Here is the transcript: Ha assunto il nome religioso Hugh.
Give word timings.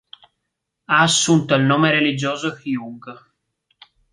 Ha 0.85 0.99
assunto 1.03 1.53
il 1.53 1.61
nome 1.61 1.91
religioso 1.91 2.59
Hugh. 2.63 3.15